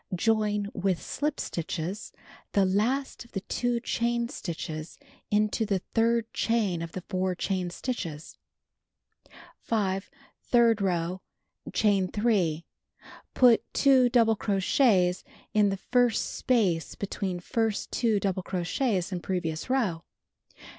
Join 0.15 0.67
(with 0.73 0.97
shp 0.97 1.39
stitches) 1.39 2.11
the 2.53 2.65
last 2.65 3.23
of 3.23 3.33
the 3.33 3.41
2 3.41 3.81
chain 3.81 4.29
stitches 4.29 4.97
into 5.29 5.63
the 5.63 5.77
third 5.93 6.33
chain 6.33 6.81
of 6.81 6.93
the 6.93 7.01
4 7.07 7.35
chain 7.35 7.69
stitches. 7.69 8.39
5. 9.59 10.09
Third 10.41 10.81
row: 10.81 11.21
Chain 11.71 12.07
3. 12.07 12.65
Put 13.35 13.63
2 13.75 14.09
double 14.09 14.35
crochets 14.35 15.23
in 15.53 15.69
the 15.69 15.77
first 15.77 16.33
space 16.35 16.95
between 16.95 17.39
first 17.39 17.91
2 17.91 18.19
double 18.19 18.41
crochets 18.41 19.11
in 19.11 19.19
previous 19.19 19.69
row. 19.69 20.03